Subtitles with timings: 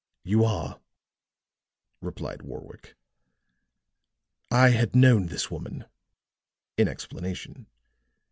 [0.23, 0.79] "You are,"
[2.01, 2.95] replied Warwick.
[4.49, 5.85] "I had known this woman,"
[6.75, 7.67] in explanation.